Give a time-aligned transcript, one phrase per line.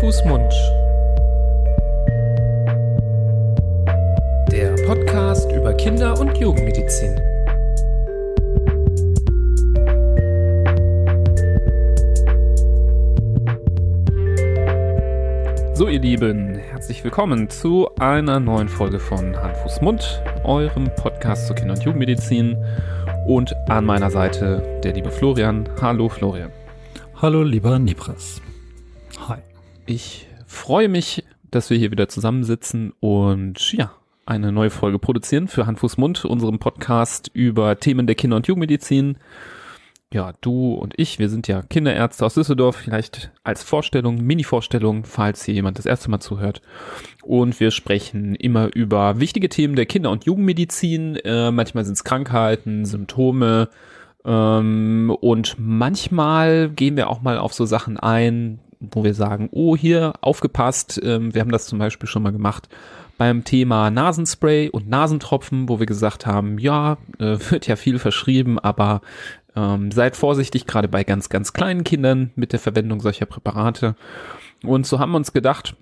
[0.00, 0.52] Fuß, Mund.
[4.50, 7.14] Der Podcast über Kinder- und Jugendmedizin.
[15.74, 21.46] So, ihr Lieben, herzlich willkommen zu einer neuen Folge von Hand, Fuß, Mund, eurem Podcast
[21.46, 22.56] zur Kinder- und Jugendmedizin.
[23.26, 25.68] Und an meiner Seite der liebe Florian.
[25.80, 26.50] Hallo, Florian.
[27.20, 28.40] Hallo, lieber Nibras.
[29.86, 33.92] Ich freue mich, dass wir hier wieder zusammensitzen und ja,
[34.26, 39.18] eine neue Folge produzieren für Hand, Mund, unserem Podcast über Themen der Kinder- und Jugendmedizin.
[40.12, 45.44] Ja, du und ich, wir sind ja Kinderärzte aus Düsseldorf, vielleicht als Vorstellung, Mini-Vorstellung, falls
[45.44, 46.60] hier jemand das erste Mal zuhört.
[47.22, 51.16] Und wir sprechen immer über wichtige Themen der Kinder- und Jugendmedizin.
[51.16, 53.68] Äh, manchmal sind es Krankheiten, Symptome,
[54.24, 59.76] ähm, und manchmal gehen wir auch mal auf so Sachen ein, wo wir sagen, oh,
[59.76, 62.68] hier, aufgepasst, ähm, wir haben das zum Beispiel schon mal gemacht
[63.18, 68.58] beim Thema Nasenspray und Nasentropfen, wo wir gesagt haben, ja, äh, wird ja viel verschrieben,
[68.58, 69.00] aber
[69.54, 73.94] ähm, seid vorsichtig, gerade bei ganz, ganz kleinen Kindern mit der Verwendung solcher Präparate.
[74.64, 75.76] Und so haben wir uns gedacht,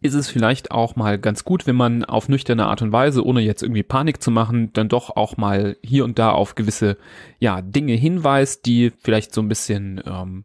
[0.00, 3.40] ist es vielleicht auch mal ganz gut, wenn man auf nüchterne Art und Weise, ohne
[3.40, 6.96] jetzt irgendwie Panik zu machen, dann doch auch mal hier und da auf gewisse
[7.40, 10.44] ja Dinge hinweist, die vielleicht so ein bisschen ähm,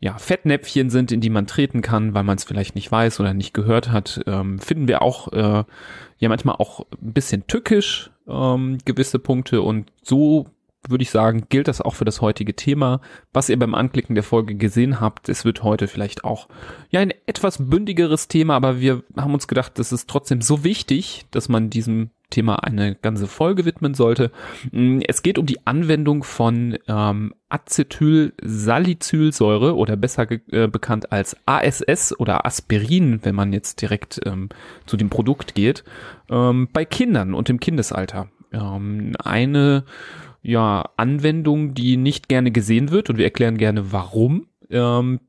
[0.00, 3.34] ja Fettnäpfchen sind, in die man treten kann, weil man es vielleicht nicht weiß oder
[3.34, 4.20] nicht gehört hat.
[4.26, 5.64] Ähm, finden wir auch äh,
[6.18, 10.46] ja manchmal auch ein bisschen tückisch ähm, gewisse Punkte und so
[10.88, 13.02] würde ich sagen, gilt das auch für das heutige Thema.
[13.34, 16.48] Was ihr beim Anklicken der Folge gesehen habt, es wird heute vielleicht auch
[16.88, 21.26] ja ein etwas bündigeres Thema, aber wir haben uns gedacht, das ist trotzdem so wichtig,
[21.32, 24.30] dass man diesem Thema eine ganze Folge widmen sollte.
[24.72, 32.18] Mm, es geht um die Anwendung von ähm, Acetylsalicylsäure oder besser äh, bekannt als ASS
[32.18, 34.48] oder Aspirin, wenn man jetzt direkt ähm,
[34.86, 35.84] zu dem Produkt geht,
[36.30, 38.28] ähm, bei Kindern und im Kindesalter.
[38.52, 39.84] Ähm, eine
[40.42, 44.46] ja, Anwendung, die nicht gerne gesehen wird und wir erklären gerne warum.
[44.70, 45.20] Ähm,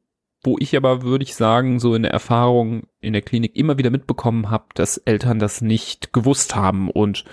[0.43, 3.89] wo ich aber, würde ich sagen, so in der Erfahrung in der Klinik immer wieder
[3.89, 7.25] mitbekommen habe, dass Eltern das nicht gewusst haben und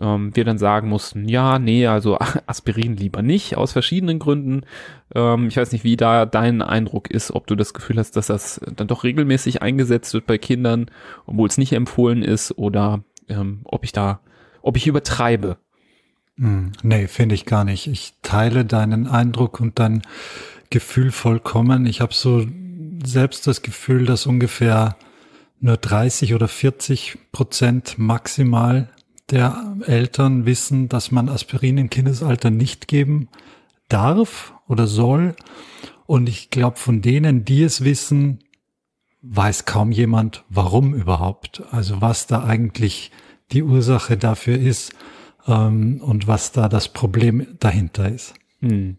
[0.00, 4.62] ähm, wir dann sagen mussten, ja, nee, also Aspirin lieber nicht, aus verschiedenen Gründen.
[5.14, 8.26] Ähm, ich weiß nicht, wie da dein Eindruck ist, ob du das Gefühl hast, dass
[8.26, 10.90] das dann doch regelmäßig eingesetzt wird bei Kindern,
[11.26, 14.20] obwohl es nicht empfohlen ist, oder ähm, ob ich da,
[14.62, 15.56] ob ich übertreibe.
[16.38, 17.86] Hm, nee, finde ich gar nicht.
[17.86, 20.02] Ich teile deinen Eindruck und dein
[20.70, 21.86] Gefühl vollkommen.
[21.86, 22.46] Ich habe so
[23.04, 24.96] selbst das Gefühl, dass ungefähr
[25.60, 28.90] nur 30 oder 40 Prozent maximal
[29.30, 33.28] der Eltern wissen, dass man Aspirin im Kindesalter nicht geben
[33.88, 35.34] darf oder soll.
[36.06, 38.44] Und ich glaube, von denen, die es wissen,
[39.22, 41.62] weiß kaum jemand, warum überhaupt.
[41.72, 43.10] Also was da eigentlich
[43.52, 44.92] die Ursache dafür ist
[45.46, 48.34] ähm, und was da das Problem dahinter ist.
[48.60, 48.98] Hm.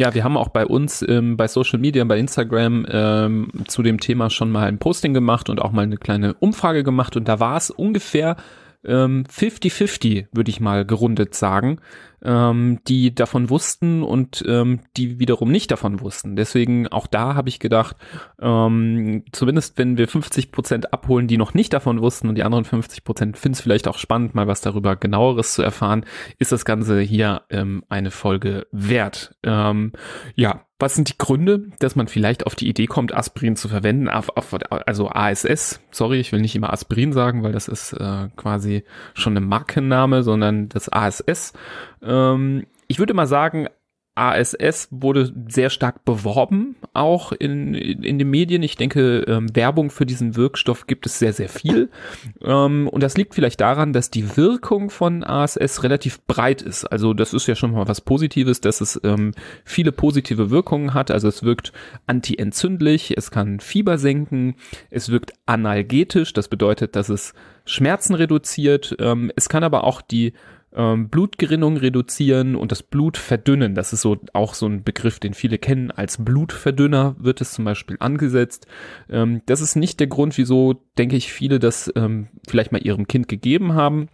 [0.00, 4.00] Ja, wir haben auch bei uns ähm, bei Social Media, bei Instagram ähm, zu dem
[4.00, 7.18] Thema schon mal ein Posting gemacht und auch mal eine kleine Umfrage gemacht.
[7.18, 8.36] Und da war es ungefähr
[8.84, 11.80] 50-50, ähm, würde ich mal gerundet sagen,
[12.22, 16.36] ähm, die davon wussten und ähm, die wiederum nicht davon wussten.
[16.36, 17.96] Deswegen auch da habe ich gedacht,
[18.40, 22.64] ähm, zumindest wenn wir 50 Prozent abholen, die noch nicht davon wussten und die anderen
[22.64, 26.04] 50 Prozent finden es vielleicht auch spannend, mal was darüber genaueres zu erfahren,
[26.38, 29.34] ist das Ganze hier ähm, eine Folge wert.
[29.42, 29.92] Ähm,
[30.34, 34.08] ja, was sind die Gründe, dass man vielleicht auf die Idee kommt, Aspirin zu verwenden?
[34.08, 38.84] Also ASS, sorry, ich will nicht immer Aspirin sagen, weil das ist äh, quasi
[39.14, 41.52] schon eine Markenname, sondern das ASS.
[42.02, 43.68] Ähm, ich würde mal sagen,
[44.20, 48.62] ASS wurde sehr stark beworben, auch in, in, in den Medien.
[48.62, 51.88] Ich denke, ähm, Werbung für diesen Wirkstoff gibt es sehr, sehr viel.
[52.44, 56.84] Ähm, und das liegt vielleicht daran, dass die Wirkung von ASS relativ breit ist.
[56.84, 59.32] Also das ist ja schon mal was Positives, dass es ähm,
[59.64, 61.10] viele positive Wirkungen hat.
[61.10, 61.72] Also es wirkt
[62.06, 64.56] antientzündlich, es kann Fieber senken,
[64.90, 66.34] es wirkt analgetisch.
[66.34, 67.32] Das bedeutet, dass es
[67.64, 68.96] Schmerzen reduziert.
[68.98, 70.34] Ähm, es kann aber auch die
[70.74, 73.74] ähm, Blutgerinnung reduzieren und das Blut verdünnen.
[73.74, 75.90] Das ist so auch so ein Begriff, den viele kennen.
[75.90, 78.66] Als Blutverdünner wird es zum Beispiel angesetzt.
[79.08, 83.06] Ähm, das ist nicht der Grund, wieso, denke ich, viele das ähm, vielleicht mal ihrem
[83.06, 84.08] Kind gegeben haben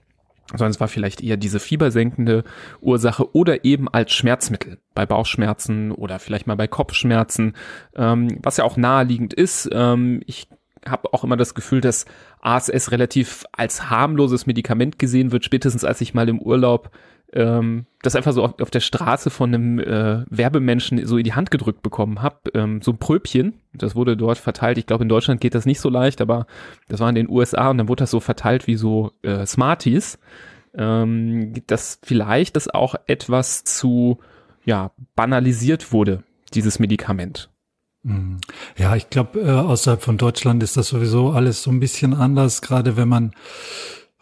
[0.51, 2.45] sondern es war vielleicht eher diese fiebersenkende
[2.81, 7.55] Ursache oder eben als Schmerzmittel bei Bauchschmerzen oder vielleicht mal bei Kopfschmerzen,
[7.97, 9.69] ähm, was ja auch naheliegend ist.
[9.73, 10.49] Ähm, ich
[10.91, 12.07] habe auch immer das Gefühl, dass
[12.41, 16.91] ASS relativ als harmloses Medikament gesehen wird, spätestens als ich mal im Urlaub
[17.33, 21.35] ähm, das einfach so auf, auf der Straße von einem äh, Werbemenschen so in die
[21.35, 22.51] Hand gedrückt bekommen habe.
[22.55, 24.79] Ähm, so ein Pröbchen, das wurde dort verteilt.
[24.79, 26.47] Ich glaube, in Deutschland geht das nicht so leicht, aber
[26.89, 30.19] das war in den USA und dann wurde das so verteilt wie so äh, Smarties.
[30.79, 34.19] Ähm, dass vielleicht das auch etwas zu
[34.65, 36.23] ja, banalisiert wurde,
[36.53, 37.49] dieses Medikament.
[38.07, 38.39] Mhm.
[38.79, 42.63] Ja, ich glaube, äh, außerhalb von Deutschland ist das sowieso alles so ein bisschen anders,
[42.63, 43.33] gerade wenn man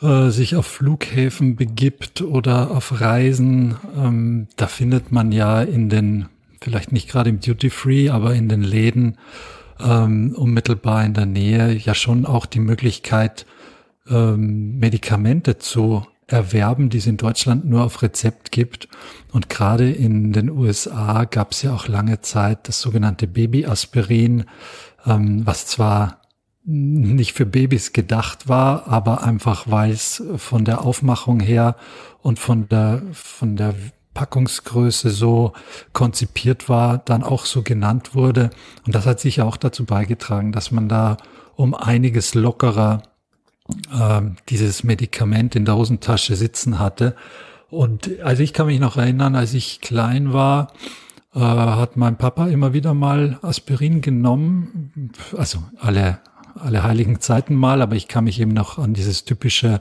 [0.01, 3.77] äh, sich auf Flughäfen begibt oder auf Reisen.
[3.97, 6.27] Ähm, da findet man ja in den,
[6.63, 9.19] vielleicht nicht gerade im Duty Free, aber in den Läden
[9.79, 13.45] ähm, unmittelbar in der Nähe ja schon auch die Möglichkeit,
[14.09, 18.89] ähm, Medikamente zu erwerben, die es in Deutschland nur auf Rezept gibt.
[19.33, 24.45] Und gerade in den USA gab es ja auch lange Zeit das sogenannte Babyaspirin,
[25.07, 26.21] ähm, was zwar
[26.67, 31.77] nicht für Babys gedacht war, aber einfach weil es von der Aufmachung her
[32.23, 33.75] und von der von der
[34.15, 35.53] Packungsgröße so
[35.93, 38.51] konzipiert war, dann auch so genannt wurde.
[38.87, 41.17] Und das hat sicher auch dazu beigetragen, dass man da
[41.57, 43.03] um einiges lockerer
[43.93, 47.15] äh, dieses Medikament in der Hosentasche sitzen hatte.
[47.71, 50.73] Und also ich kann mich noch erinnern, als ich klein war,
[51.35, 55.13] äh, hat mein Papa immer wieder mal Aspirin genommen.
[55.37, 56.21] Also alle
[56.57, 59.81] alle heiligen Zeiten mal, aber ich kann mich eben noch an dieses typische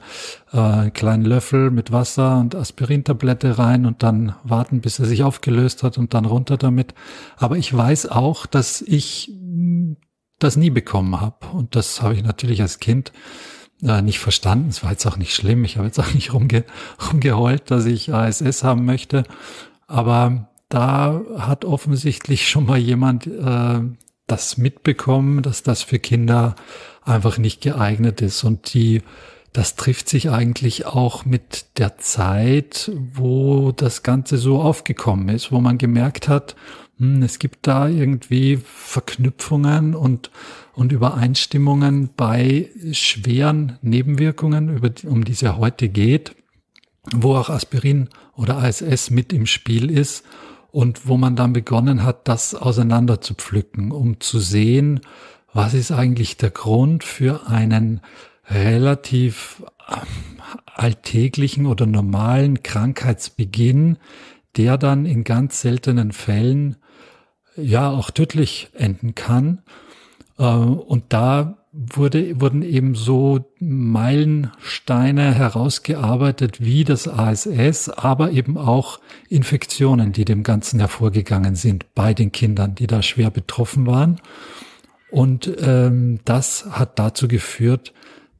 [0.52, 5.82] äh, kleinen Löffel mit Wasser und Aspirintablette rein und dann warten, bis er sich aufgelöst
[5.82, 6.94] hat und dann runter damit.
[7.36, 9.32] Aber ich weiß auch, dass ich
[10.38, 13.12] das nie bekommen habe und das habe ich natürlich als Kind
[13.84, 14.70] äh, nicht verstanden.
[14.70, 15.64] Es war jetzt auch nicht schlimm.
[15.64, 16.64] Ich habe jetzt auch nicht rumge
[17.10, 19.24] rumgeheult, dass ich ASS haben möchte.
[19.86, 23.80] Aber da hat offensichtlich schon mal jemand äh,
[24.26, 26.56] das mitbekommen, dass das für Kinder
[27.04, 28.42] einfach nicht geeignet ist.
[28.44, 29.02] Und die,
[29.52, 35.60] das trifft sich eigentlich auch mit der Zeit, wo das Ganze so aufgekommen ist, wo
[35.60, 36.56] man gemerkt hat,
[36.98, 40.30] hm, es gibt da irgendwie Verknüpfungen und
[40.74, 46.34] und Übereinstimmungen bei schweren Nebenwirkungen, über, um die es ja heute geht,
[47.12, 50.24] wo auch Aspirin oder ASS mit im Spiel ist
[50.72, 55.00] und wo man dann begonnen hat, das auseinander zu pflücken, um zu sehen,
[55.52, 58.00] was ist eigentlich der Grund für einen
[58.50, 60.40] relativ ähm,
[60.74, 63.98] alltäglichen oder normalen Krankheitsbeginn,
[64.56, 66.76] der dann in ganz seltenen Fällen
[67.56, 69.62] ja auch tödlich enden kann
[70.38, 79.00] äh, und da wurde, wurden eben so Meilensteine herausgearbeitet wie das ASS, aber eben auch
[79.28, 84.20] Infektionen, die dem Ganzen hervorgegangen sind bei den Kindern, die da schwer betroffen waren.
[85.10, 87.92] Und ähm, das hat dazu geführt,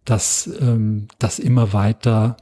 [0.05, 2.37] dass ähm, das immer weiter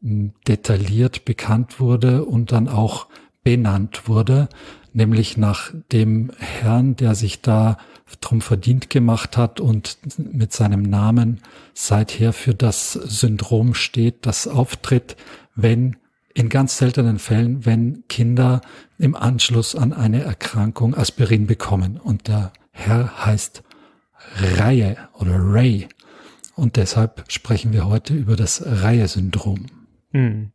[0.00, 3.06] detailliert bekannt wurde und dann auch
[3.42, 4.48] benannt wurde,
[4.92, 7.78] nämlich nach dem Herrn, der sich da
[8.20, 11.40] drum verdient gemacht hat und mit seinem Namen
[11.74, 15.16] seither für das Syndrom steht, das auftritt,
[15.54, 15.96] wenn
[16.34, 18.60] in ganz seltenen Fällen, wenn Kinder
[18.98, 21.98] im Anschluss an eine Erkrankung Aspirin bekommen.
[21.98, 23.62] Und der Herr heißt
[24.36, 25.88] Reihe oder Ray.
[26.54, 29.66] Und deshalb sprechen wir heute über das Reihe-Syndrom.
[30.12, 30.52] Hm.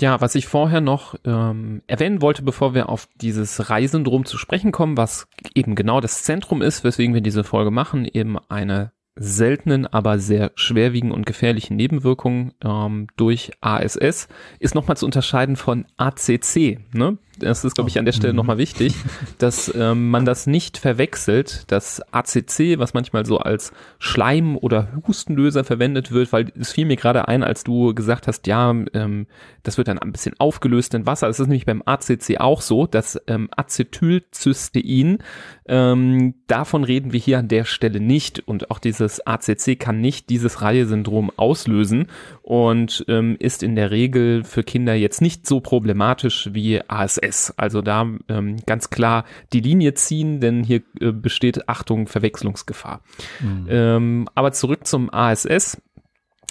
[0.00, 4.70] Ja, was ich vorher noch ähm, erwähnen wollte, bevor wir auf dieses Reisyndrom zu sprechen
[4.70, 9.86] kommen, was eben genau das Zentrum ist, weswegen wir diese Folge machen, eben eine seltenen,
[9.86, 16.78] aber sehr schwerwiegenden und gefährlichen Nebenwirkungen ähm, durch ASS, ist nochmal zu unterscheiden von ACC.
[16.92, 17.16] Ne?
[17.38, 18.36] Das ist, glaube ich, an der Stelle mhm.
[18.36, 18.94] nochmal wichtig,
[19.38, 25.64] dass ähm, man das nicht verwechselt, dass ACC, was manchmal so als Schleim- oder Hustenlöser
[25.64, 29.26] verwendet wird, weil es fiel mir gerade ein, als du gesagt hast, ja, ähm,
[29.62, 31.26] das wird dann ein bisschen aufgelöst in Wasser.
[31.26, 35.18] Das ist nämlich beim ACC auch so, dass ähm, Acetylcystein,
[35.66, 40.30] ähm, davon reden wir hier an der Stelle nicht und auch dieses ACC kann nicht
[40.30, 42.06] dieses Reihe-Syndrom auslösen
[42.42, 47.18] und ähm, ist in der Regel für Kinder jetzt nicht so problematisch wie ASS.
[47.56, 53.00] Also da ähm, ganz klar die Linie ziehen, denn hier äh, besteht Achtung Verwechslungsgefahr.
[53.40, 53.66] Mhm.
[53.68, 55.80] Ähm, aber zurück zum ASS.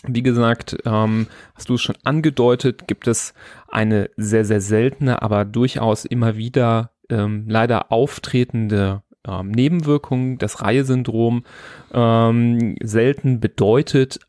[0.07, 3.33] Wie gesagt, ähm, hast du es schon angedeutet, gibt es
[3.67, 11.43] eine sehr, sehr seltene, aber durchaus immer wieder ähm, leider auftretende ähm, Nebenwirkung, das Reihe-Syndrom.
[11.91, 14.19] Ähm, selten bedeutet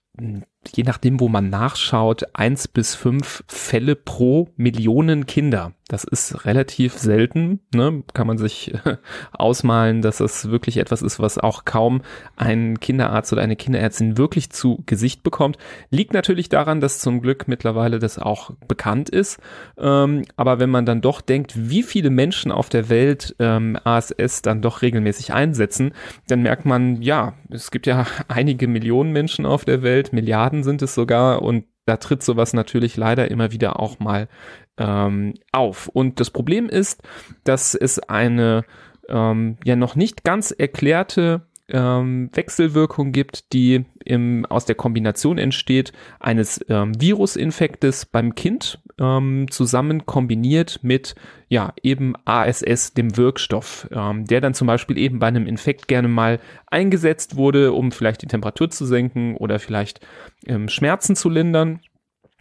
[0.74, 5.72] je nachdem, wo man nachschaut, eins bis fünf Fälle pro Millionen Kinder.
[5.88, 8.02] Das ist relativ selten, ne?
[8.12, 8.96] kann man sich äh,
[9.32, 12.02] ausmalen, dass das wirklich etwas ist, was auch kaum
[12.34, 15.58] ein Kinderarzt oder eine Kinderärztin wirklich zu Gesicht bekommt.
[15.90, 19.38] Liegt natürlich daran, dass zum Glück mittlerweile das auch bekannt ist.
[19.78, 24.42] Ähm, aber wenn man dann doch denkt, wie viele Menschen auf der Welt ähm, ASS
[24.42, 25.92] dann doch regelmäßig einsetzen,
[26.26, 30.82] dann merkt man, ja, es gibt ja einige Millionen Menschen auf der Welt, Milliarden sind
[30.82, 34.28] es sogar und da tritt sowas natürlich leider immer wieder auch mal
[34.76, 35.88] ähm, auf.
[35.88, 37.02] Und das Problem ist,
[37.44, 38.64] dass es eine
[39.08, 45.92] ähm, ja noch nicht ganz erklärte ähm, Wechselwirkung gibt, die im, aus der Kombination entsteht
[46.20, 51.14] eines ähm, Virusinfektes beim Kind ähm, zusammen kombiniert mit
[51.48, 56.08] ja eben ASS, dem Wirkstoff, ähm, der dann zum Beispiel eben bei einem Infekt gerne
[56.08, 60.00] mal eingesetzt wurde, um vielleicht die Temperatur zu senken oder vielleicht
[60.46, 61.80] ähm, Schmerzen zu lindern.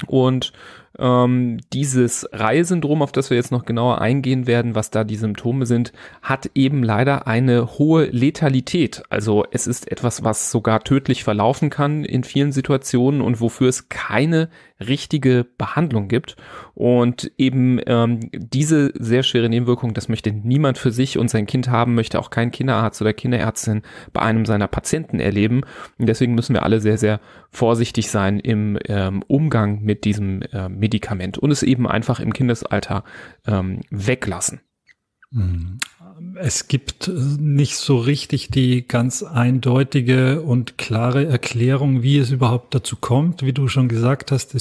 [0.07, 0.51] Und
[0.99, 5.65] ähm, dieses Reihesyndrom, auf das wir jetzt noch genauer eingehen werden, was da die Symptome
[5.65, 9.03] sind, hat eben leider eine hohe Letalität.
[9.09, 13.89] Also es ist etwas, was sogar tödlich verlaufen kann in vielen Situationen und wofür es
[13.89, 14.49] keine
[14.79, 16.35] richtige Behandlung gibt.
[16.73, 21.69] Und eben ähm, diese sehr schwere Nebenwirkung, das möchte niemand für sich und sein Kind
[21.69, 25.61] haben, möchte auch kein Kinderarzt oder Kinderärztin bei einem seiner Patienten erleben.
[25.97, 30.67] Und deswegen müssen wir alle sehr, sehr vorsichtig sein im ähm, Umgang mit diesem äh,
[30.85, 33.03] Medikament und es eben einfach im Kindesalter
[33.47, 34.61] ähm, weglassen.
[35.31, 35.79] Mhm.
[36.35, 42.95] Es gibt nicht so richtig die ganz eindeutige und klare Erklärung, wie es überhaupt dazu
[42.95, 44.55] kommt, wie du schon gesagt hast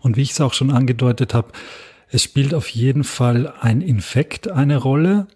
[0.00, 1.52] und wie ich es auch schon angedeutet habe.
[2.08, 5.26] Es spielt auf jeden Fall ein Infekt eine Rolle.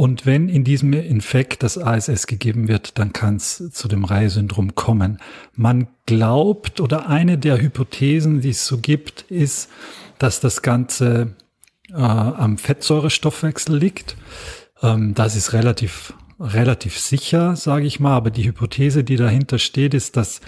[0.00, 4.74] Und wenn in diesem Infekt das ASS gegeben wird, dann kann es zu dem Reihesyndrom
[4.74, 5.18] kommen.
[5.54, 9.68] Man glaubt oder eine der Hypothesen, die es so gibt, ist,
[10.16, 11.36] dass das Ganze
[11.90, 14.16] äh, am Fettsäurestoffwechsel liegt.
[14.80, 18.16] Ähm, das ist relativ, relativ sicher, sage ich mal.
[18.16, 20.40] Aber die Hypothese, die dahinter steht, ist, dass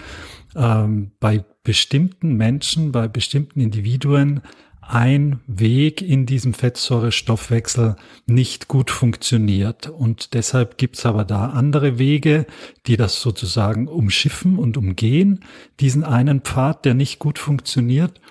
[0.55, 4.41] ähm, bei bestimmten Menschen, bei bestimmten Individuen
[4.87, 9.89] ein Weg in diesem Fettsäurestoffwechsel nicht gut funktioniert.
[9.89, 12.45] Und deshalb gibt's aber da andere Wege,
[12.87, 15.45] die das sozusagen umschiffen und umgehen,
[15.79, 18.21] diesen einen Pfad, der nicht gut funktioniert.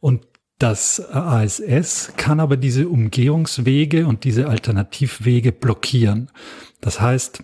[0.00, 0.26] Und
[0.58, 6.30] das ASS kann aber diese Umgehungswege und diese Alternativwege blockieren.
[6.80, 7.42] Das heißt,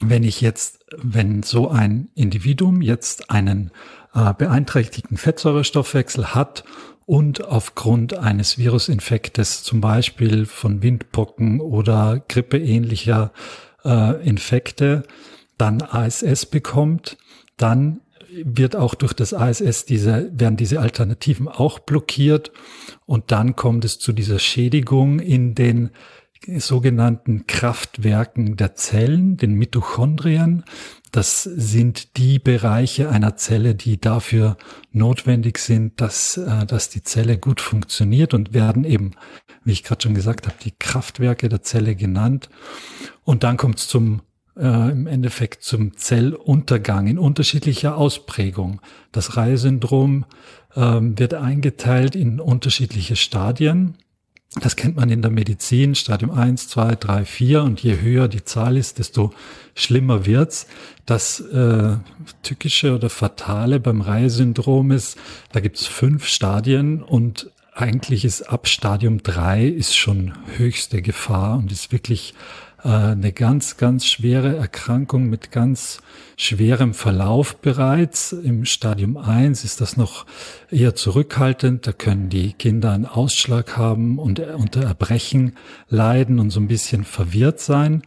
[0.00, 3.70] wenn ich jetzt, wenn so ein Individuum jetzt einen
[4.14, 6.64] äh, beeinträchtigten Fettsäurestoffwechsel hat
[7.06, 13.32] und aufgrund eines Virusinfektes, zum Beispiel von Windpocken oder grippeähnlicher
[13.84, 15.04] äh, Infekte,
[15.56, 17.16] dann ASS bekommt,
[17.56, 18.00] dann
[18.44, 22.52] wird auch durch das ASS diese, werden diese Alternativen auch blockiert
[23.06, 25.90] und dann kommt es zu dieser Schädigung in den
[26.58, 30.64] sogenannten Kraftwerken der Zellen, den Mitochondrien.
[31.12, 34.56] Das sind die Bereiche einer Zelle, die dafür
[34.92, 39.12] notwendig sind, dass, äh, dass die Zelle gut funktioniert und werden eben,
[39.64, 42.48] wie ich gerade schon gesagt habe, die Kraftwerke der Zelle genannt.
[43.24, 44.22] Und dann kommt es zum
[44.56, 48.80] äh, im Endeffekt zum Zelluntergang in unterschiedlicher Ausprägung.
[49.12, 50.24] Das Reihe-Syndrom
[50.74, 53.96] äh, wird eingeteilt in unterschiedliche Stadien.
[54.60, 58.44] Das kennt man in der Medizin, Stadium 1, 2, 3, 4 und je höher die
[58.44, 59.32] Zahl ist, desto
[59.74, 60.66] schlimmer wird's.
[61.04, 61.96] Das äh,
[62.42, 65.18] Tückische oder Fatale beim Reihe-Syndrom ist,
[65.52, 71.70] da gibt's fünf Stadien und eigentlich ist ab Stadium 3 ist schon höchste Gefahr und
[71.70, 72.32] ist wirklich
[72.86, 75.98] äh, eine ganz, ganz schwere Erkrankung mit ganz
[76.36, 78.32] schwerem Verlauf bereits.
[78.32, 80.24] Im Stadium 1 ist das noch
[80.70, 81.88] eher zurückhaltend.
[81.88, 85.56] Da können die Kinder einen Ausschlag haben und unter Erbrechen
[85.88, 88.02] leiden und so ein bisschen verwirrt sein.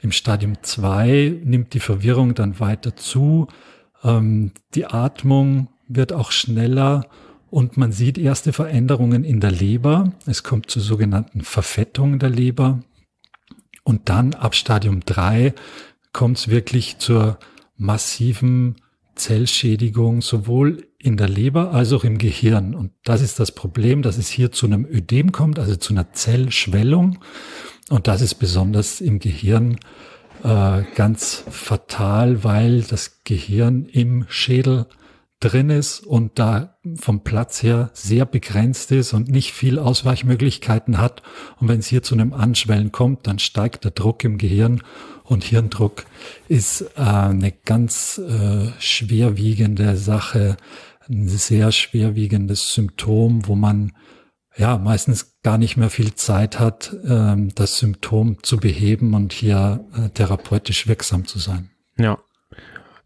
[0.00, 3.48] Im Stadium 2 nimmt die Verwirrung dann weiter zu.
[4.04, 7.08] Ähm, die Atmung wird auch schneller
[7.50, 10.12] und man sieht erste Veränderungen in der Leber.
[10.24, 12.78] Es kommt zur sogenannten Verfettung der Leber.
[13.82, 15.54] Und dann ab Stadium 3
[16.12, 17.38] kommt es wirklich zur
[17.76, 18.76] massiven
[19.14, 22.74] Zellschädigung, sowohl in der Leber als auch im Gehirn.
[22.74, 26.12] Und das ist das Problem, dass es hier zu einem Ödem kommt, also zu einer
[26.12, 27.18] Zellschwellung.
[27.88, 29.78] Und das ist besonders im Gehirn
[30.42, 34.86] äh, ganz fatal, weil das Gehirn im Schädel
[35.40, 41.22] drin ist und da vom Platz her sehr begrenzt ist und nicht viel Ausweichmöglichkeiten hat.
[41.58, 44.82] Und wenn es hier zu einem Anschwellen kommt, dann steigt der Druck im Gehirn
[45.24, 46.04] und Hirndruck
[46.48, 50.56] ist äh, eine ganz äh, schwerwiegende Sache,
[51.08, 53.92] ein sehr schwerwiegendes Symptom, wo man
[54.56, 59.84] ja meistens gar nicht mehr viel Zeit hat, äh, das Symptom zu beheben und hier
[59.96, 61.70] äh, therapeutisch wirksam zu sein.
[61.96, 62.18] Ja,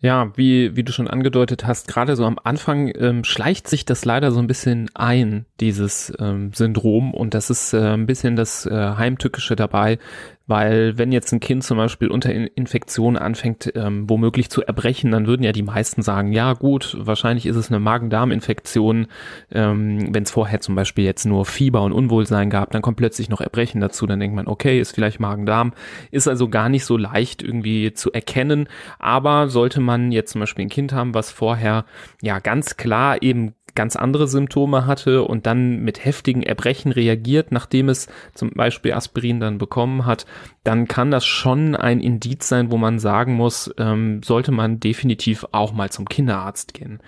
[0.04, 4.04] ja, wie, wie du schon angedeutet hast, gerade so am Anfang ähm, schleicht sich das
[4.04, 7.14] leider so ein bisschen ein, dieses ähm, Syndrom.
[7.14, 9.98] Und das ist äh, ein bisschen das äh, Heimtückische dabei,
[10.46, 15.26] weil wenn jetzt ein Kind zum Beispiel unter Infektion anfängt, ähm, womöglich zu erbrechen, dann
[15.26, 19.06] würden ja die meisten sagen, ja gut, wahrscheinlich ist es eine Magen-Darm-Infektion.
[19.50, 23.30] Ähm, wenn es vorher zum Beispiel jetzt nur Fieber und Unwohlsein gab, dann kommt plötzlich
[23.30, 25.72] noch Erbrechen dazu, dann denkt man, okay, ist vielleicht Magen-Darm.
[26.10, 28.68] Ist also gar nicht so leicht irgendwie zu erkennen.
[28.98, 31.86] Aber sollte man jetzt zum Beispiel ein Kind haben, was vorher
[32.20, 37.88] ja ganz klar eben ganz andere Symptome hatte und dann mit heftigen Erbrechen reagiert, nachdem
[37.88, 40.26] es zum Beispiel Aspirin dann bekommen hat,
[40.62, 45.44] dann kann das schon ein Indiz sein, wo man sagen muss, ähm, sollte man definitiv
[45.52, 47.00] auch mal zum Kinderarzt gehen.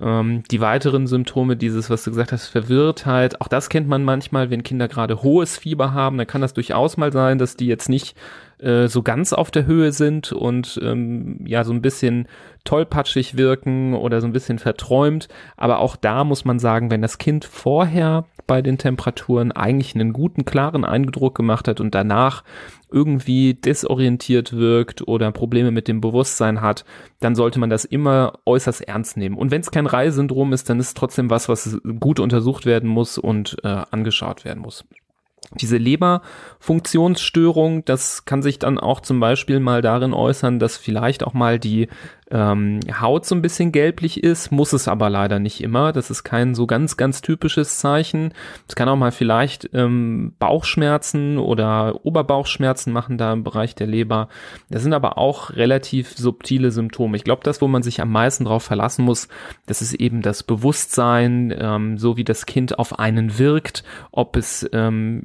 [0.00, 4.50] Ähm, die weiteren Symptome, dieses, was du gesagt hast, Verwirrtheit, auch das kennt man manchmal,
[4.50, 7.88] wenn Kinder gerade hohes Fieber haben, dann kann das durchaus mal sein, dass die jetzt
[7.88, 8.16] nicht
[8.64, 12.26] äh, so ganz auf der Höhe sind und ähm, ja so ein bisschen
[12.64, 15.28] tollpatschig wirken oder so ein bisschen verträumt.
[15.56, 20.12] Aber auch da muss man sagen, wenn das Kind vorher bei den Temperaturen eigentlich einen
[20.12, 22.42] guten, klaren Eindruck gemacht hat und danach
[22.90, 26.84] irgendwie desorientiert wirkt oder Probleme mit dem Bewusstsein hat,
[27.20, 29.36] dann sollte man das immer äußerst ernst nehmen.
[29.36, 32.88] Und wenn es kein Reisesyndrom ist, dann ist es trotzdem was, was gut untersucht werden
[32.88, 34.84] muss und äh, angeschaut werden muss.
[35.52, 41.34] Diese Leberfunktionsstörung, das kann sich dann auch zum Beispiel mal darin äußern, dass vielleicht auch
[41.34, 41.88] mal die
[42.30, 45.92] ähm, Haut so ein bisschen gelblich ist, muss es aber leider nicht immer.
[45.92, 48.32] Das ist kein so ganz, ganz typisches Zeichen.
[48.68, 54.28] Es kann auch mal vielleicht ähm, Bauchschmerzen oder Oberbauchschmerzen machen da im Bereich der Leber.
[54.70, 57.16] Das sind aber auch relativ subtile Symptome.
[57.16, 59.28] Ich glaube, das, wo man sich am meisten drauf verlassen muss,
[59.66, 64.68] das ist eben das Bewusstsein, ähm, so wie das Kind auf einen wirkt, ob es,
[64.72, 65.22] ähm,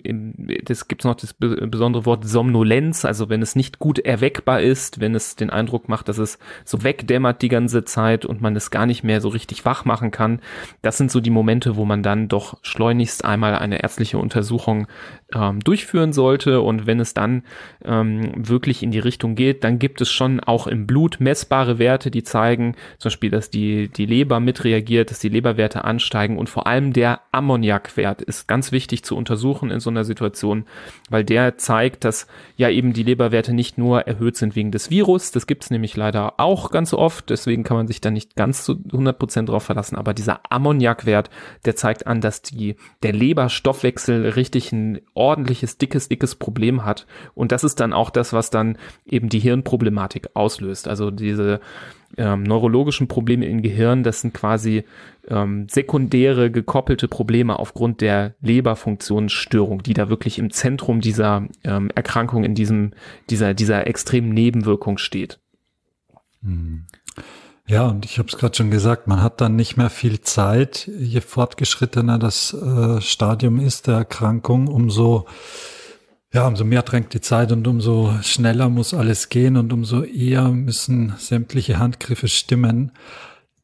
[0.64, 5.16] das gibt noch das besondere Wort Somnolenz, also wenn es nicht gut erweckbar ist, wenn
[5.16, 8.86] es den Eindruck macht, dass es so wegdämmert die ganze Zeit und man es gar
[8.86, 10.42] nicht mehr so richtig wach machen kann.
[10.82, 14.88] Das sind so die Momente, wo man dann doch schleunigst einmal eine ärztliche Untersuchung
[15.34, 16.62] ähm, durchführen sollte.
[16.62, 17.44] Und wenn es dann
[17.84, 22.12] ähm, wirklich in die Richtung geht, dann gibt es schon auch im Blut messbare Werte,
[22.12, 26.68] die zeigen, zum Beispiel, dass die, die Leber mitreagiert, dass die Leberwerte ansteigen und vor
[26.68, 30.66] allem der Ammoniakwert ist ganz wichtig zu untersuchen in so einer Situation,
[31.10, 35.32] weil der zeigt, dass ja eben die Leberwerte nicht nur erhöht sind wegen des Virus,
[35.32, 38.64] das gibt es nämlich leider auch ganz oft, deswegen kann man sich da nicht ganz
[38.64, 41.30] zu 100% drauf verlassen, aber dieser Ammoniakwert,
[41.66, 47.52] der zeigt an, dass die, der Leberstoffwechsel richtig ein ordentliches, dickes, dickes Problem hat und
[47.52, 51.60] das ist dann auch das, was dann eben die Hirnproblematik auslöst, also diese
[52.16, 54.86] ähm, neurologischen Probleme im Gehirn, das sind quasi
[55.28, 62.46] ähm, sekundäre gekoppelte Probleme aufgrund der Leberfunktionsstörung, die da wirklich im Zentrum dieser ähm, Erkrankung
[62.46, 62.92] in diesem
[63.30, 65.40] dieser dieser extremen Nebenwirkung steht.
[66.44, 66.86] Hm.
[67.68, 70.90] Ja, und ich habe es gerade schon gesagt, man hat dann nicht mehr viel Zeit.
[70.98, 75.28] Je fortgeschrittener das äh, Stadium ist der Erkrankung, umso
[76.32, 80.50] ja, umso mehr drängt die Zeit und umso schneller muss alles gehen und umso eher
[80.50, 82.92] müssen sämtliche Handgriffe stimmen.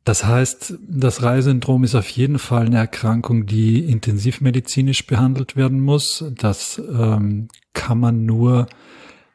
[0.03, 6.23] Das heißt, das Reisesyndrom ist auf jeden Fall eine Erkrankung, die intensivmedizinisch behandelt werden muss.
[6.37, 8.67] Das ähm, kann man nur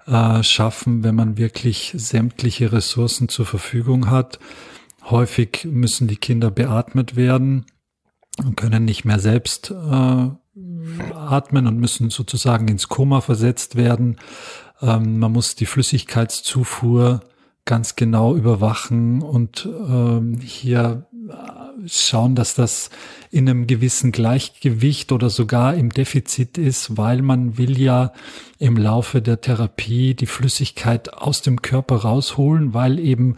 [0.06, 4.38] äh, schaffen, wenn man wirklich sämtliche Ressourcen zur Verfügung hat.
[5.04, 7.66] Häufig müssen die Kinder beatmet werden
[8.38, 9.74] und können nicht mehr selbst äh,
[11.14, 14.16] atmen und müssen sozusagen ins Koma versetzt werden.
[14.80, 17.20] Ähm, man muss die Flüssigkeitszufuhr
[17.64, 21.06] ganz genau überwachen und ähm, hier
[21.86, 22.90] schauen, dass das
[23.30, 28.12] in einem gewissen Gleichgewicht oder sogar im Defizit ist, weil man will ja
[28.58, 33.36] im Laufe der Therapie die Flüssigkeit aus dem Körper rausholen, weil eben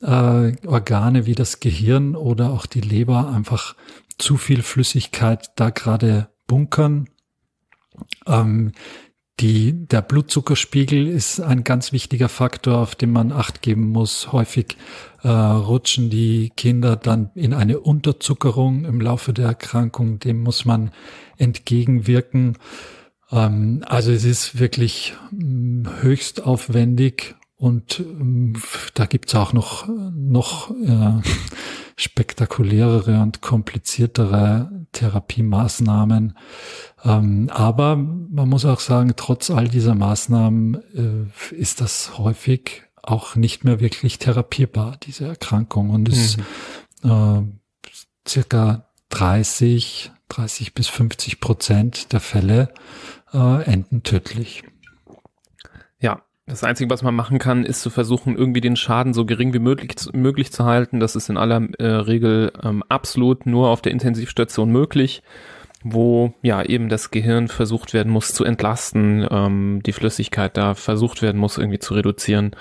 [0.00, 3.74] äh, Organe wie das Gehirn oder auch die Leber einfach
[4.18, 7.08] zu viel Flüssigkeit da gerade bunkern.
[8.26, 8.72] Ähm,
[9.40, 14.32] die, der Blutzuckerspiegel ist ein ganz wichtiger Faktor, auf den man Acht geben muss.
[14.32, 14.76] Häufig
[15.22, 20.18] äh, rutschen die Kinder dann in eine Unterzuckerung im Laufe der Erkrankung.
[20.18, 20.90] Dem muss man
[21.36, 22.58] entgegenwirken.
[23.30, 28.54] Ähm, also es ist wirklich hm, höchst aufwendig Und ähm,
[28.94, 31.20] da gibt's auch noch, noch äh,
[31.96, 36.38] spektakulärere und kompliziertere Therapiemaßnahmen.
[37.04, 43.34] Ähm, aber man muss auch sagen, trotz all dieser Maßnahmen äh, ist das häufig auch
[43.34, 45.90] nicht mehr wirklich therapierbar, diese Erkrankung.
[45.90, 46.36] Und es
[47.02, 47.10] mhm.
[47.10, 52.72] äh, circa 30, 30 bis 50 Prozent der Fälle
[53.32, 54.62] äh, enden tödlich.
[56.48, 59.58] Das Einzige, was man machen kann, ist zu versuchen, irgendwie den Schaden so gering wie
[59.58, 60.98] möglich, möglich zu halten.
[60.98, 65.22] Das ist in aller äh, Regel ähm, absolut nur auf der Intensivstation möglich,
[65.84, 71.20] wo ja eben das Gehirn versucht werden muss zu entlasten, ähm, die Flüssigkeit da versucht
[71.20, 72.52] werden muss irgendwie zu reduzieren.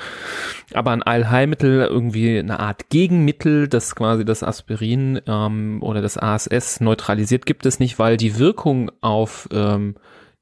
[0.74, 6.82] Aber ein Allheilmittel, irgendwie eine Art Gegenmittel, das quasi das Aspirin ähm, oder das ASS
[6.82, 9.96] neutralisiert, gibt es nicht, weil die Wirkung auf ähm,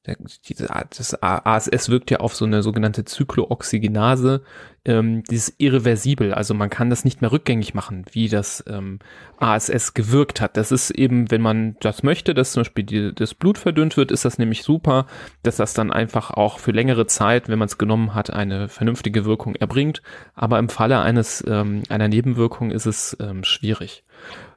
[0.05, 4.43] das ASS wirkt ja auf so eine sogenannte Zyklooxygenase,
[4.85, 8.99] ähm, dieses irreversibel, also man kann das nicht mehr rückgängig machen, wie das ähm,
[9.37, 10.57] ASS gewirkt hat.
[10.57, 14.11] Das ist eben, wenn man das möchte, dass zum Beispiel die, das Blut verdünnt wird,
[14.11, 15.07] ist das nämlich super,
[15.41, 19.25] dass das dann einfach auch für längere Zeit, wenn man es genommen hat, eine vernünftige
[19.25, 20.03] Wirkung erbringt.
[20.35, 24.03] Aber im Falle eines ähm, einer Nebenwirkung ist es ähm, schwierig.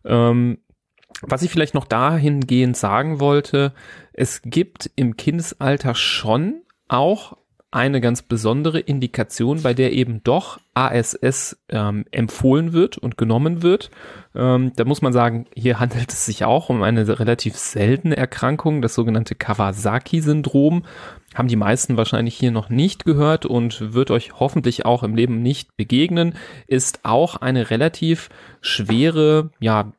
[0.05, 0.59] Ähm,
[1.23, 3.73] was ich vielleicht noch dahingehend sagen wollte,
[4.13, 7.37] es gibt im Kindesalter schon auch
[7.71, 13.91] eine ganz besondere Indikation, bei der eben doch ASS ähm, empfohlen wird und genommen wird.
[14.35, 18.83] Ähm, da muss man sagen, hier handelt es sich auch um eine relativ seltene Erkrankung,
[18.83, 20.85] das sogenannte Kawasaki-Syndrom
[21.35, 25.43] haben die meisten wahrscheinlich hier noch nicht gehört und wird euch hoffentlich auch im Leben
[25.43, 26.35] nicht begegnen,
[26.67, 29.93] ist auch eine relativ schwere, ja,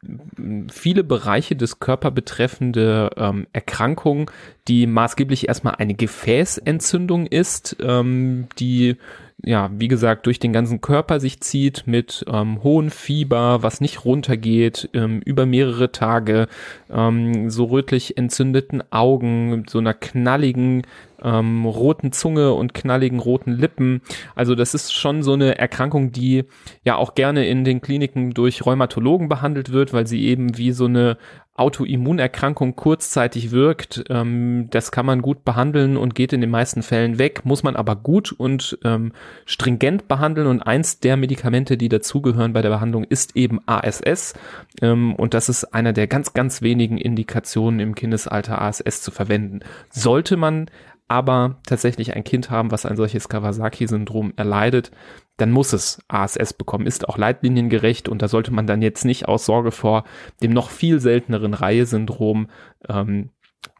[0.71, 4.31] viele Bereiche des Körpers betreffende ähm, Erkrankung,
[4.67, 8.97] die maßgeblich erstmal eine Gefäßentzündung ist, ähm, die
[9.43, 14.03] ja, wie gesagt, durch den ganzen Körper sich zieht mit ähm, hohem Fieber, was nicht
[14.05, 16.47] runtergeht, ähm, über mehrere Tage,
[16.89, 20.83] ähm, so rötlich entzündeten Augen, so einer knalligen
[21.23, 24.01] ähm, roten Zunge und knalligen roten Lippen.
[24.35, 26.45] Also das ist schon so eine Erkrankung, die
[26.83, 30.85] ja auch gerne in den Kliniken durch Rheumatologen behandelt wird, weil sie eben wie so
[30.85, 31.17] eine
[31.59, 34.05] Autoimmunerkrankung kurzzeitig wirkt.
[34.09, 37.75] Ähm, das kann man gut behandeln und geht in den meisten Fällen weg, muss man
[37.75, 39.11] aber gut und ähm,
[39.45, 40.47] stringent behandeln.
[40.47, 44.33] Und eins der Medikamente, die dazugehören bei der Behandlung, ist eben ASS.
[44.81, 49.59] Ähm, und das ist einer der ganz, ganz wenigen Indikationen im Kindesalter ASS zu verwenden.
[49.91, 50.71] Sollte man
[51.09, 54.91] aber tatsächlich ein Kind haben, was ein solches Kawasaki-Syndrom erleidet,
[55.37, 59.27] dann muss es ASS bekommen, ist auch leitliniengerecht und da sollte man dann jetzt nicht
[59.27, 60.03] aus Sorge vor
[60.43, 62.49] dem noch viel selteneren Reihe-Syndrom
[62.87, 63.31] ähm,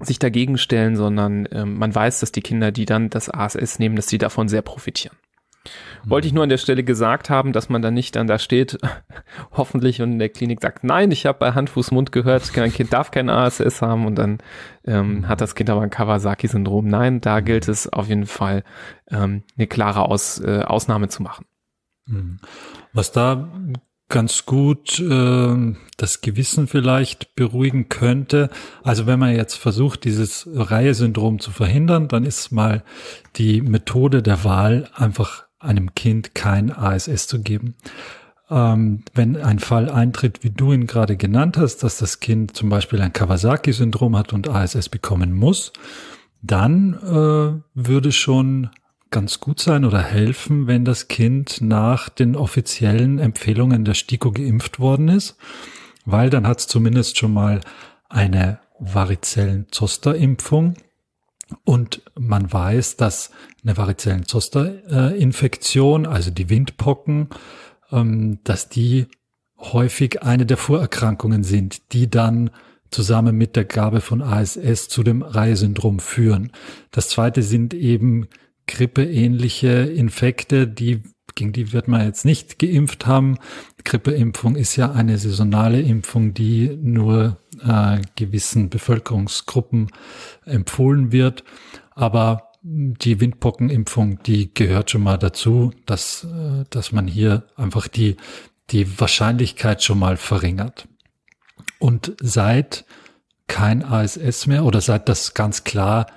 [0.02, 3.96] sich dagegen stellen, sondern ähm, man weiß, dass die Kinder, die dann das ASS nehmen,
[3.96, 5.16] dass sie davon sehr profitieren.
[6.06, 8.80] Wollte ich nur an der Stelle gesagt haben, dass man dann nicht dann da steht,
[9.52, 12.72] hoffentlich und in der Klinik sagt, nein, ich habe bei Hand, Fuß, Mund gehört, kein
[12.72, 14.40] Kind darf kein ASS haben und dann
[14.86, 16.88] ähm, hat das Kind aber ein Kawasaki-Syndrom.
[16.88, 18.64] Nein, da gilt es auf jeden Fall
[19.12, 21.46] ähm, eine klare Aus, äh, Ausnahme zu machen.
[22.08, 22.40] Hm.
[22.94, 23.50] Was da
[24.10, 28.50] ganz gut äh, das Gewissen vielleicht beruhigen könnte.
[28.84, 32.84] Also wenn man jetzt versucht, dieses Reihe-Syndrom zu verhindern, dann ist mal
[33.36, 37.76] die Methode der Wahl einfach einem Kind kein ASS zu geben.
[38.50, 42.70] Ähm, wenn ein Fall eintritt, wie du ihn gerade genannt hast, dass das Kind zum
[42.70, 45.72] Beispiel ein Kawasaki-Syndrom hat und ASS bekommen muss,
[46.42, 48.70] dann äh, würde schon
[49.12, 54.80] ganz gut sein oder helfen, wenn das Kind nach den offiziellen Empfehlungen der STIKO geimpft
[54.80, 55.36] worden ist,
[56.06, 57.62] weil dann hat es zumindest schon mal
[58.08, 60.76] eine Varizellen-Zoster-Impfung
[61.64, 63.32] und man weiß, dass
[63.64, 67.30] eine Varizellen-Zoster-Infektion, also die Windpocken,
[67.92, 69.08] ähm, dass die
[69.58, 72.50] häufig eine der Vorerkrankungen sind, die dann
[72.92, 76.52] zusammen mit der Gabe von ASS zu dem Reihesyndrom führen.
[76.92, 78.28] Das zweite sind eben
[78.68, 81.04] grippeähnliche Infekte, die
[81.40, 83.38] gegen die wird man jetzt nicht geimpft haben.
[83.86, 89.90] Grippeimpfung ist ja eine saisonale Impfung, die nur äh, gewissen Bevölkerungsgruppen
[90.44, 91.46] empfohlen wird.
[91.92, 98.18] Aber die Windpockenimpfung, die gehört schon mal dazu, dass, äh, dass man hier einfach die,
[98.72, 100.90] die Wahrscheinlichkeit schon mal verringert.
[101.80, 102.84] Und seit
[103.48, 106.08] kein ASS mehr oder seit das ganz klar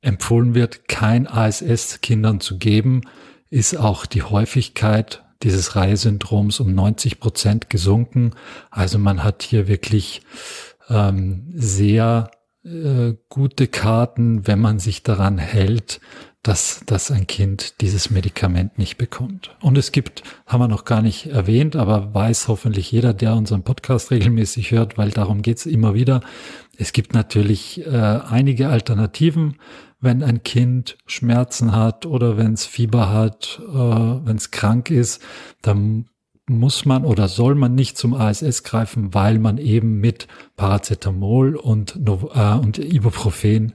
[0.00, 3.02] empfohlen wird, kein ASS Kindern zu geben,
[3.54, 8.32] ist auch die Häufigkeit dieses Reihesyndroms um 90 Prozent gesunken.
[8.68, 10.22] Also man hat hier wirklich
[10.88, 12.32] ähm, sehr
[12.64, 16.00] äh, gute Karten, wenn man sich daran hält,
[16.44, 19.56] dass, dass ein Kind dieses Medikament nicht bekommt.
[19.60, 23.62] Und es gibt, haben wir noch gar nicht erwähnt, aber weiß hoffentlich jeder, der unseren
[23.62, 26.20] Podcast regelmäßig hört, weil darum geht's immer wieder.
[26.76, 29.56] Es gibt natürlich äh, einige Alternativen,
[30.00, 35.22] wenn ein Kind Schmerzen hat oder wenn es Fieber hat, äh, wenn es krank ist,
[35.62, 36.10] dann
[36.46, 41.96] muss man oder soll man nicht zum ASS greifen, weil man eben mit Paracetamol und,
[41.96, 43.72] äh, und Ibuprofen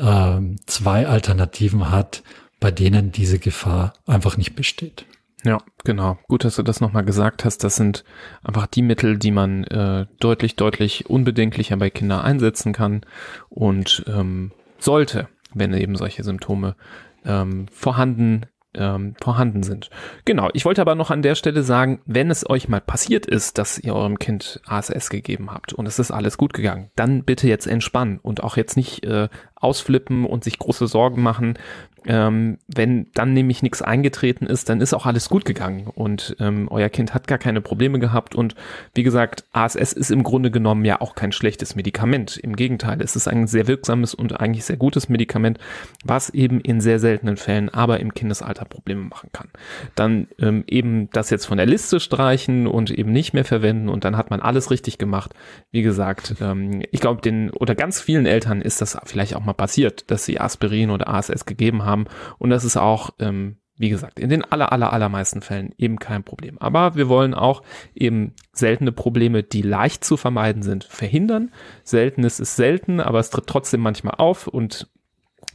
[0.00, 2.22] äh, zwei Alternativen hat,
[2.58, 5.06] bei denen diese Gefahr einfach nicht besteht.
[5.44, 6.18] Ja, genau.
[6.28, 7.64] Gut, dass du das nochmal gesagt hast.
[7.64, 8.04] Das sind
[8.42, 13.00] einfach die Mittel, die man äh, deutlich, deutlich unbedenklicher bei Kindern einsetzen kann
[13.48, 16.76] und ähm, sollte, wenn eben solche Symptome
[17.24, 18.42] ähm, vorhanden
[18.74, 19.90] ähm, vorhanden sind.
[20.24, 23.58] Genau, ich wollte aber noch an der Stelle sagen, wenn es euch mal passiert ist,
[23.58, 27.48] dass ihr eurem Kind ASS gegeben habt und es ist alles gut gegangen, dann bitte
[27.48, 31.58] jetzt entspannen und auch jetzt nicht äh, ausflippen und sich große Sorgen machen,
[32.06, 36.68] ähm, wenn dann nämlich nichts eingetreten ist, dann ist auch alles gut gegangen und ähm,
[36.70, 38.54] euer Kind hat gar keine Probleme gehabt und
[38.94, 42.38] wie gesagt, ASS ist im Grunde genommen ja auch kein schlechtes Medikament.
[42.38, 45.58] Im Gegenteil, es ist ein sehr wirksames und eigentlich sehr gutes Medikament,
[46.04, 49.48] was eben in sehr seltenen Fällen aber im Kindesalter Probleme machen kann.
[49.94, 54.04] Dann ähm, eben das jetzt von der Liste streichen und eben nicht mehr verwenden und
[54.04, 55.34] dann hat man alles richtig gemacht.
[55.70, 59.52] Wie gesagt, ähm, ich glaube, den oder ganz vielen Eltern ist das vielleicht auch mal
[59.52, 62.06] passiert, dass sie Aspirin oder ASS gegeben haben haben.
[62.38, 66.22] Und das ist auch, ähm, wie gesagt, in den aller, aller, allermeisten Fällen eben kein
[66.22, 66.58] Problem.
[66.58, 67.62] Aber wir wollen auch
[67.94, 71.50] eben seltene Probleme, die leicht zu vermeiden sind, verhindern.
[71.82, 74.88] Seltenes ist selten, aber es tritt trotzdem manchmal auf und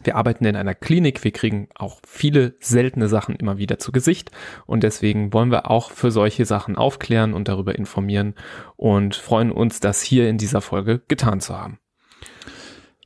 [0.04, 4.32] wir arbeiten in einer Klinik, wir kriegen auch viele seltene Sachen immer wieder zu Gesicht
[4.65, 8.36] und deswegen wollen wir auch für solche Sachen aufklären und darüber informieren
[8.76, 11.80] und freuen uns, das hier in dieser Folge getan zu haben.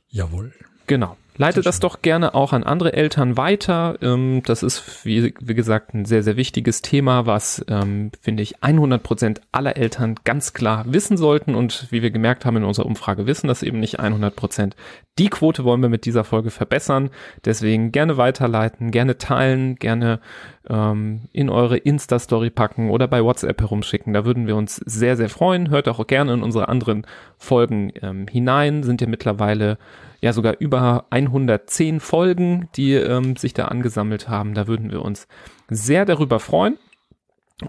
[0.08, 0.52] Jawohl.
[0.86, 1.16] Genau.
[1.40, 3.96] Leite das doch gerne auch an andere Eltern weiter.
[4.02, 8.62] Ähm, das ist, wie, wie gesagt, ein sehr, sehr wichtiges Thema, was, ähm, finde ich,
[8.62, 11.54] 100 Prozent aller Eltern ganz klar wissen sollten.
[11.54, 14.76] Und wie wir gemerkt haben in unserer Umfrage, wissen das eben nicht 100 Prozent.
[15.18, 17.08] Die Quote wollen wir mit dieser Folge verbessern.
[17.46, 20.20] Deswegen gerne weiterleiten, gerne teilen, gerne
[20.68, 24.12] ähm, in eure Insta-Story packen oder bei WhatsApp herumschicken.
[24.12, 25.70] Da würden wir uns sehr, sehr freuen.
[25.70, 27.06] Hört auch gerne in unsere anderen
[27.38, 28.82] Folgen ähm, hinein.
[28.82, 29.78] Sind ja mittlerweile
[30.20, 34.54] ja sogar über 110 Folgen, die ähm, sich da angesammelt haben.
[34.54, 35.26] Da würden wir uns
[35.68, 36.78] sehr darüber freuen.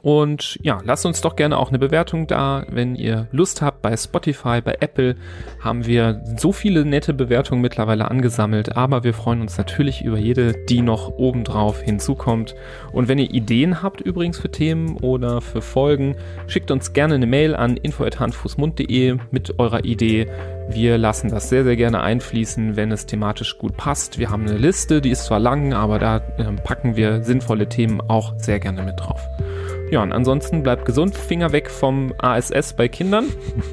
[0.01, 3.81] Und ja, lasst uns doch gerne auch eine Bewertung da, wenn ihr Lust habt.
[3.81, 5.15] Bei Spotify, bei Apple
[5.59, 10.53] haben wir so viele nette Bewertungen mittlerweile angesammelt, aber wir freuen uns natürlich über jede,
[10.69, 12.55] die noch obendrauf hinzukommt.
[12.93, 16.15] Und wenn ihr Ideen habt übrigens für Themen oder für Folgen,
[16.47, 20.27] schickt uns gerne eine Mail an info@handfußmund.de mit eurer Idee.
[20.69, 24.19] Wir lassen das sehr, sehr gerne einfließen, wenn es thematisch gut passt.
[24.19, 27.99] Wir haben eine Liste, die ist zwar lang, aber da äh, packen wir sinnvolle Themen
[27.99, 29.21] auch sehr gerne mit drauf.
[29.91, 33.25] Ja, und ansonsten bleibt gesund, Finger weg vom ASS bei Kindern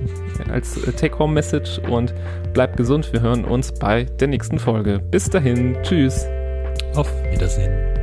[0.53, 2.13] als äh, Take-Home-Message und
[2.53, 3.13] bleibt gesund.
[3.13, 4.99] Wir hören uns bei der nächsten Folge.
[4.99, 6.27] Bis dahin, tschüss.
[6.97, 7.98] Auf Wiedersehen.